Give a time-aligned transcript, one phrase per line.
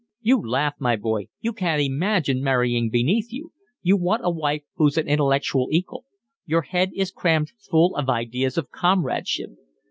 [0.23, 3.51] "You laugh, my boy, you can't imagine marrying beneath you.
[3.83, 6.05] You want a wife who's an intellectual equal.
[6.43, 9.51] Your head is crammed full of ideas of comradeship.